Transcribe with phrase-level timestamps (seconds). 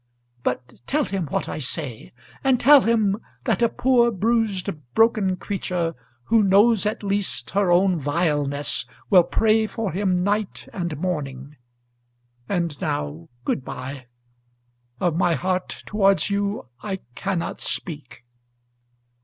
[0.41, 2.11] "But tell him what I say;
[2.43, 5.93] and tell him that a poor bruised, broken creature,
[6.23, 11.55] who knows at least her own vileness, will pray for him night and morning.
[12.49, 14.07] And now good bye.
[14.99, 18.25] Of my heart towards you I cannot speak."